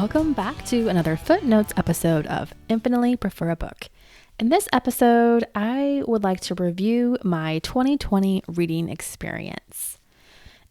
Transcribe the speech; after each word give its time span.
Welcome 0.00 0.32
back 0.32 0.64
to 0.64 0.88
another 0.88 1.14
Footnotes 1.14 1.74
episode 1.76 2.26
of 2.26 2.54
Infinitely 2.70 3.16
Prefer 3.16 3.50
a 3.50 3.54
Book. 3.54 3.90
In 4.38 4.48
this 4.48 4.66
episode, 4.72 5.44
I 5.54 6.02
would 6.06 6.24
like 6.24 6.40
to 6.40 6.54
review 6.54 7.18
my 7.22 7.58
2020 7.58 8.42
reading 8.48 8.88
experience. 8.88 9.98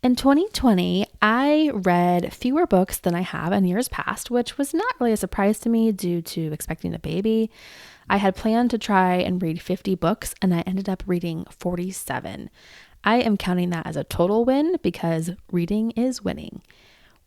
In 0.02 0.16
2020, 0.16 1.06
I 1.22 1.70
read 1.76 2.34
fewer 2.34 2.66
books 2.66 2.98
than 2.98 3.14
I 3.14 3.22
have 3.22 3.54
in 3.54 3.66
years 3.66 3.88
past, 3.88 4.32
which 4.32 4.58
was 4.58 4.74
not 4.74 4.96
really 5.00 5.12
a 5.14 5.18
surprise 5.18 5.60
to 5.60 5.70
me 5.70 5.92
due 5.92 6.24
to 6.24 6.52
expecting 6.52 6.96
a 6.96 7.00
baby. 7.00 7.52
I 8.10 8.18
had 8.18 8.36
planned 8.36 8.72
to 8.72 8.80
try 8.80 9.18
and 9.18 9.40
read 9.40 9.62
50 9.62 9.94
books, 9.94 10.34
and 10.42 10.56
I 10.56 10.62
ended 10.62 10.90
up 10.90 11.04
reading 11.06 11.46
47. 11.52 12.50
I 13.04 13.18
am 13.18 13.38
counting 13.38 13.70
that 13.70 13.86
as 13.86 13.96
a 13.96 14.04
total 14.04 14.44
win 14.44 14.78
because 14.82 15.34
reading 15.52 15.92
is 15.92 16.24
winning. 16.24 16.64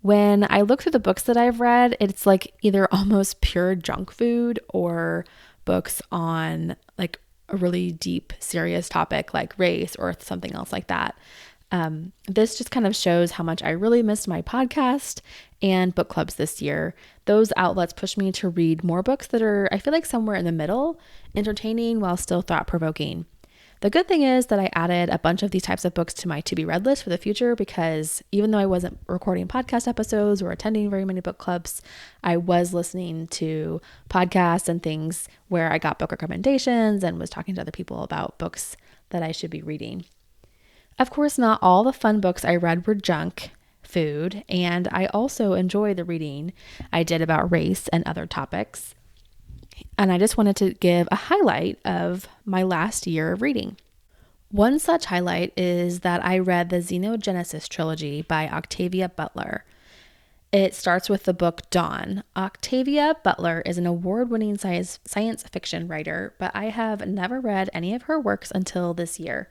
When 0.02 0.47
I 0.51 0.61
look 0.62 0.83
through 0.83 0.92
the 0.92 1.01
books 1.01 1.23
that 1.24 1.37
I've 1.37 1.61
read, 1.61 1.97
it's 2.01 2.27
like 2.27 2.55
either 2.61 2.88
almost 2.92 3.41
pure 3.41 3.74
junk 3.74 4.11
food 4.11 4.61
or 4.69 5.25
books 5.65 6.02
on 6.11 6.77
like 6.98 7.20
a 7.48 7.56
really 7.56 7.92
deep, 7.92 8.33
serious 8.41 8.88
topic 8.88 9.33
like 9.33 9.59
race 9.59 9.97
or 9.97 10.15
something 10.19 10.52
else 10.52 10.73
like 10.73 10.88
that. 10.88 11.16
Um, 11.70 12.12
this 12.28 12.59
just 12.59 12.70
kind 12.70 12.86
of 12.86 12.94
shows 12.94 13.33
how 13.33 13.44
much 13.44 13.62
I 13.62 13.70
really 13.70 14.03
missed 14.03 14.28
my 14.28 14.42
podcast 14.42 15.22
and 15.62 15.94
book 15.94 16.11
clubs 16.11 16.34
this 16.34 16.61
year. 16.61 16.94
Those 17.25 17.53
outlets 17.56 17.94
pushed 17.94 18.19
me 18.19 18.31
to 18.33 18.50
read 18.50 18.84
more 18.84 19.03
books 19.03 19.27
that 19.28 19.41
are, 19.41 19.70
I 19.72 19.78
feel 19.78 19.92
like, 19.92 20.05
somewhere 20.05 20.37
in 20.37 20.44
the 20.44 20.53
middle, 20.53 21.00
entertaining 21.34 21.98
while 22.00 22.19
still 22.19 22.42
thought 22.42 22.66
provoking. 22.66 23.25
The 23.83 23.91
good 23.91 24.06
thing 24.06 24.22
is 24.22 24.47
that 24.47 24.61
I 24.61 24.70
added 24.75 25.08
a 25.08 25.19
bunch 25.19 25.42
of 25.42 25.50
these 25.50 25.64
types 25.64 25.84
of 25.84 25.92
books 25.92 26.14
to 26.14 26.28
my 26.28 26.41
to 26.42 26.55
be 26.55 26.64
read 26.64 26.86
list 26.86 27.02
for 27.02 27.11
the 27.11 27.19
future 27.19 27.56
because 27.56 28.22
even 28.30 28.52
though 28.52 28.58
I 28.58 28.64
wasn't 28.64 29.00
recording 29.08 29.48
podcast 29.48 29.88
episodes 29.88 30.41
or 30.41 30.52
attending 30.52 30.88
very 30.88 31.05
many 31.05 31.20
book 31.20 31.38
clubs, 31.38 31.83
I 32.22 32.36
was 32.36 32.72
listening 32.72 33.27
to 33.27 33.80
podcasts 34.08 34.69
and 34.69 34.80
things 34.80 35.28
where 35.48 35.72
I 35.72 35.78
got 35.78 35.98
book 35.98 36.12
recommendations 36.12 37.03
and 37.03 37.19
was 37.19 37.28
talking 37.28 37.56
to 37.56 37.60
other 37.60 37.72
people 37.72 38.05
about 38.05 38.38
books 38.38 38.77
that 39.10 39.25
I 39.25 39.33
should 39.33 39.50
be 39.50 39.62
reading. 39.62 40.05
Of 40.97 41.10
course, 41.10 41.36
not 41.36 41.58
all 41.60 41.83
the 41.83 41.92
fun 41.92 42.20
books 42.20 42.44
I 42.44 42.55
read 42.55 42.86
were 42.86 42.94
junk 42.94 43.50
food, 43.83 44.44
and 44.48 44.86
I 44.92 45.06
also 45.06 45.55
enjoy 45.55 45.92
the 45.92 46.05
reading 46.05 46.53
I 46.92 47.03
did 47.03 47.20
about 47.20 47.50
race 47.50 47.88
and 47.88 48.06
other 48.06 48.27
topics. 48.28 48.94
And 50.03 50.11
I 50.11 50.19
just 50.19 50.36
wanted 50.36 50.56
to 50.56 50.75
give 50.75 51.06
a 51.12 51.14
highlight 51.14 51.78
of 51.84 52.27
my 52.45 52.64
last 52.64 53.06
year 53.06 53.31
of 53.31 53.41
reading. 53.41 53.77
One 54.50 54.81
such 54.81 55.05
highlight 55.05 55.53
is 55.56 56.00
that 56.00 56.25
I 56.25 56.41
read 56.41 56.70
the 56.70 56.78
Xenogenesis 56.78 57.69
trilogy 57.69 58.22
by 58.22 58.48
Octavia 58.48 59.09
Butler. 59.09 59.64
It 60.50 60.75
starts 60.75 61.09
with 61.09 61.22
the 61.22 61.33
book 61.33 61.70
Dawn. 61.70 62.25
Octavia 62.36 63.14
Butler 63.22 63.62
is 63.64 63.78
an 63.78 63.86
award 63.86 64.28
winning 64.28 64.59
science, 64.59 64.98
science 65.05 65.44
fiction 65.44 65.86
writer, 65.86 66.34
but 66.37 66.50
I 66.53 66.64
have 66.64 67.06
never 67.06 67.39
read 67.39 67.70
any 67.72 67.94
of 67.94 68.03
her 68.03 68.19
works 68.19 68.50
until 68.53 68.94
this 68.94 69.20
year. 69.20 69.50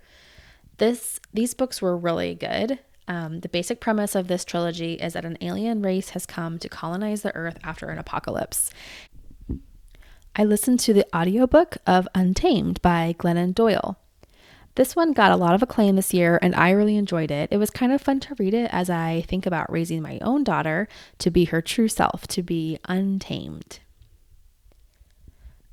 This, 0.79 1.21
these 1.33 1.53
books 1.53 1.81
were 1.81 1.95
really 1.95 2.35
good. 2.35 2.79
Um, 3.07 3.39
the 3.39 3.49
basic 3.49 3.79
premise 3.79 4.15
of 4.15 4.27
this 4.27 4.45
trilogy 4.45 4.93
is 4.93 5.13
that 5.13 5.25
an 5.25 5.37
alien 5.41 5.81
race 5.81 6.09
has 6.09 6.25
come 6.25 6.59
to 6.59 6.69
colonize 6.69 7.21
the 7.21 7.35
earth 7.35 7.57
after 7.63 7.87
an 7.89 7.97
apocalypse. 7.97 8.69
I 10.33 10.45
listened 10.45 10.79
to 10.81 10.93
the 10.93 11.05
audiobook 11.13 11.77
of 11.85 12.07
Untamed 12.15 12.81
by 12.81 13.15
Glennon 13.19 13.53
Doyle. 13.53 13.97
This 14.75 14.95
one 14.95 15.11
got 15.11 15.33
a 15.33 15.35
lot 15.35 15.53
of 15.53 15.61
acclaim 15.61 15.97
this 15.97 16.13
year, 16.13 16.39
and 16.41 16.55
I 16.55 16.71
really 16.71 16.95
enjoyed 16.95 17.31
it. 17.31 17.49
It 17.51 17.57
was 17.57 17.69
kind 17.69 17.91
of 17.91 18.01
fun 18.01 18.21
to 18.21 18.35
read 18.35 18.53
it 18.53 18.69
as 18.71 18.89
I 18.89 19.25
think 19.27 19.45
about 19.45 19.69
raising 19.69 20.01
my 20.01 20.19
own 20.21 20.45
daughter 20.45 20.87
to 21.17 21.29
be 21.29 21.45
her 21.45 21.61
true 21.61 21.89
self, 21.89 22.27
to 22.27 22.41
be 22.41 22.79
untamed. 22.85 23.79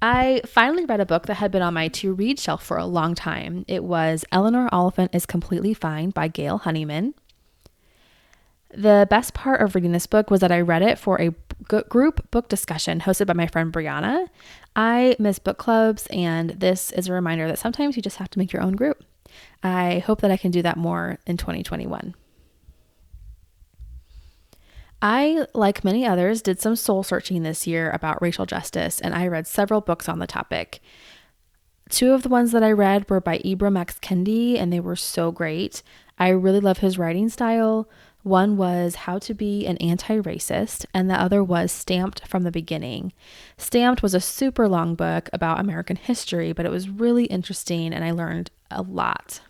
I 0.03 0.43
finally 0.45 0.85
read 0.85 1.01
a 1.01 1.07
book 1.07 1.27
that 1.27 1.35
had 1.35 1.53
been 1.53 1.63
on 1.63 1.75
my 1.75 1.87
to 1.89 2.13
read 2.13 2.41
shelf 2.41 2.65
for 2.65 2.77
a 2.77 2.87
long 2.87 3.15
time. 3.15 3.65
It 3.69 3.85
was 3.85 4.25
Eleanor 4.33 4.69
Oliphant 4.73 5.15
is 5.15 5.25
Completely 5.25 5.75
Fine 5.75 6.11
by 6.11 6.27
Gail 6.27 6.59
Honeyman. 6.59 7.15
The 8.71 9.07
best 9.09 9.35
part 9.35 9.61
of 9.61 9.77
reading 9.77 9.93
this 9.93 10.07
book 10.09 10.31
was 10.31 10.41
that 10.41 10.53
I 10.53 10.61
read 10.61 10.83
it 10.83 10.99
for 10.99 11.21
a 11.21 11.31
group 11.65 12.31
book 12.31 12.49
discussion 12.49 13.01
hosted 13.01 13.27
by 13.27 13.33
my 13.35 13.47
friend 13.47 13.73
Brianna. 13.73 14.29
I 14.77 15.17
miss 15.19 15.39
book 15.39 15.59
clubs, 15.59 16.07
and 16.11 16.51
this 16.51 16.93
is 16.93 17.09
a 17.09 17.13
reminder 17.13 17.49
that 17.49 17.59
sometimes 17.59 17.97
you 17.97 18.03
just 18.03 18.19
have 18.19 18.31
to 18.31 18.39
make 18.39 18.53
your 18.53 18.63
own 18.63 18.77
group. 18.77 19.05
I 19.63 19.99
hope 20.01 20.21
that 20.21 20.31
I 20.31 20.37
can 20.37 20.51
do 20.51 20.63
that 20.63 20.77
more 20.77 21.19
in 21.27 21.37
2021. 21.37 22.15
I, 25.01 25.47
like 25.55 25.85
many 25.85 26.05
others, 26.05 26.43
did 26.43 26.61
some 26.61 26.75
soul 26.75 27.03
searching 27.03 27.43
this 27.43 27.67
year 27.67 27.91
about 27.91 28.21
racial 28.21 28.47
justice, 28.47 29.01
and 29.01 29.15
I 29.15 29.29
read 29.29 29.47
several 29.47 29.81
books 29.81 30.09
on 30.09 30.19
the 30.19 30.27
topic. 30.27 30.81
Two 31.89 32.13
of 32.13 32.23
the 32.23 32.29
ones 32.29 32.53
that 32.53 32.63
I 32.63 32.73
read 32.73 33.09
were 33.09 33.21
by 33.21 33.39
Ibram 33.39 33.79
X. 33.79 33.99
Kendi, 34.01 34.59
and 34.59 34.73
they 34.73 34.81
were 34.81 34.97
so 34.97 35.31
great. 35.31 35.83
I 36.19 36.31
really 36.31 36.61
love 36.61 36.79
his 36.79 36.99
writing 36.99 37.29
style. 37.29 37.89
One 38.23 38.57
was 38.57 38.95
How 38.95 39.19
to 39.21 39.35
Be 39.35 39.67
an 39.67 39.77
Anti 39.79 40.19
Racist, 40.19 40.85
and 40.93 41.09
the 41.09 41.21
other 41.21 41.43
was 41.43 41.71
Stamped 41.71 42.27
from 42.27 42.43
the 42.43 42.51
Beginning. 42.51 43.13
Stamped 43.57 44.03
was 44.03 44.15
a 44.15 44.21
super 44.21 44.69
long 44.69 44.95
book 44.95 45.31
about 45.33 45.61
American 45.61 45.97
history, 45.97 46.53
but 46.53 46.67
it 46.67 46.71
was 46.71 46.89
really 46.89 47.25
interesting 47.25 47.93
and 47.95 48.05
I 48.05 48.11
learned 48.11 48.51
a 48.71 48.83
lot. 48.83 49.41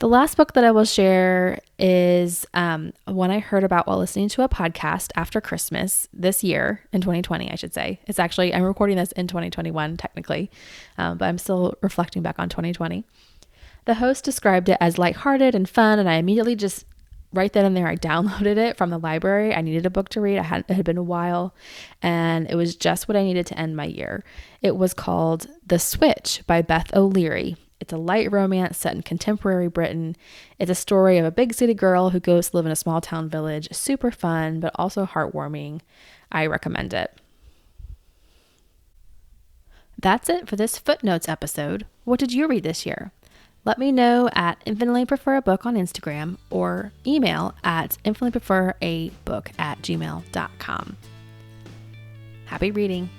The 0.00 0.08
last 0.08 0.38
book 0.38 0.54
that 0.54 0.64
I 0.64 0.70
will 0.70 0.86
share 0.86 1.58
is 1.78 2.46
um, 2.54 2.94
one 3.04 3.30
I 3.30 3.38
heard 3.38 3.64
about 3.64 3.86
while 3.86 3.98
listening 3.98 4.30
to 4.30 4.42
a 4.42 4.48
podcast 4.48 5.10
after 5.14 5.42
Christmas 5.42 6.08
this 6.10 6.42
year 6.42 6.80
in 6.90 7.02
2020, 7.02 7.50
I 7.50 7.54
should 7.56 7.74
say. 7.74 8.00
It's 8.06 8.18
actually, 8.18 8.54
I'm 8.54 8.62
recording 8.62 8.96
this 8.96 9.12
in 9.12 9.26
2021 9.26 9.98
technically, 9.98 10.50
um, 10.96 11.18
but 11.18 11.26
I'm 11.26 11.36
still 11.36 11.74
reflecting 11.82 12.22
back 12.22 12.38
on 12.38 12.48
2020. 12.48 13.04
The 13.90 13.94
host 13.94 14.22
described 14.22 14.68
it 14.68 14.78
as 14.80 14.98
lighthearted 14.98 15.52
and 15.52 15.68
fun, 15.68 15.98
and 15.98 16.08
I 16.08 16.14
immediately 16.14 16.54
just 16.54 16.86
right 17.32 17.52
then 17.52 17.64
and 17.64 17.76
there 17.76 17.88
I 17.88 17.96
downloaded 17.96 18.56
it 18.56 18.76
from 18.76 18.90
the 18.90 19.00
library. 19.00 19.52
I 19.52 19.62
needed 19.62 19.84
a 19.84 19.90
book 19.90 20.10
to 20.10 20.20
read. 20.20 20.38
I 20.38 20.44
had 20.44 20.64
it 20.68 20.74
had 20.74 20.84
been 20.84 20.96
a 20.96 21.02
while, 21.02 21.56
and 22.00 22.48
it 22.48 22.54
was 22.54 22.76
just 22.76 23.08
what 23.08 23.16
I 23.16 23.24
needed 23.24 23.46
to 23.46 23.58
end 23.58 23.74
my 23.74 23.86
year. 23.86 24.22
It 24.62 24.76
was 24.76 24.94
called 24.94 25.48
The 25.66 25.80
Switch 25.80 26.44
by 26.46 26.62
Beth 26.62 26.94
O'Leary. 26.94 27.56
It's 27.80 27.92
a 27.92 27.96
light 27.96 28.30
romance 28.30 28.78
set 28.78 28.94
in 28.94 29.02
contemporary 29.02 29.66
Britain. 29.66 30.14
It's 30.60 30.70
a 30.70 30.76
story 30.76 31.18
of 31.18 31.24
a 31.24 31.32
big 31.32 31.52
city 31.52 31.74
girl 31.74 32.10
who 32.10 32.20
goes 32.20 32.50
to 32.50 32.58
live 32.58 32.66
in 32.66 32.72
a 32.72 32.76
small 32.76 33.00
town 33.00 33.28
village. 33.28 33.66
Super 33.72 34.12
fun, 34.12 34.60
but 34.60 34.70
also 34.76 35.04
heartwarming. 35.04 35.80
I 36.30 36.46
recommend 36.46 36.94
it. 36.94 37.20
That's 40.00 40.28
it 40.28 40.48
for 40.48 40.54
this 40.54 40.78
footnotes 40.78 41.28
episode. 41.28 41.86
What 42.04 42.20
did 42.20 42.32
you 42.32 42.46
read 42.46 42.62
this 42.62 42.86
year? 42.86 43.10
Let 43.64 43.78
me 43.78 43.92
know 43.92 44.30
at 44.32 44.60
infinitely 44.64 45.04
prefer 45.04 45.36
a 45.36 45.42
book 45.42 45.66
on 45.66 45.74
Instagram 45.74 46.38
or 46.48 46.92
email 47.06 47.54
at 47.62 47.98
infinitely 48.04 48.32
prefer 48.32 48.74
a 48.80 49.10
book 49.24 49.50
at 49.58 49.82
gmail.com. 49.82 50.96
Happy 52.46 52.70
reading. 52.70 53.10